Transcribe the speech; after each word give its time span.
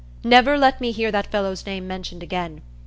Never 0.23 0.57
let 0.57 0.81
me 0.81 0.89
hear 0.91 1.11
that 1.11 1.27
fellow's 1.27 1.63
name 1.67 1.85
mentioned 1.87 2.23
again. 2.23 2.61